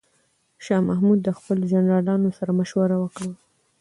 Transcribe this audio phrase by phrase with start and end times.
[0.65, 3.31] شاه محمود د خپلو جنرالانو سره مشوره وکړه.